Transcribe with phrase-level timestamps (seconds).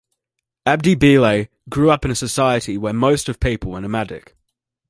[0.65, 4.35] Abdi Bile grew up in a society where most of people were nomadic.